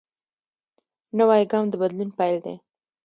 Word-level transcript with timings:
نوی 1.17 1.43
ګام 1.51 1.65
د 1.69 1.73
بدلون 1.81 2.09
پیل 2.17 2.35
دی 2.45 2.55